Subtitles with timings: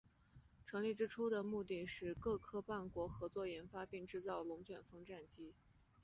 [0.65, 5.53] 成立之初的目的是各夥伴国合作研发并制造龙卷风战机。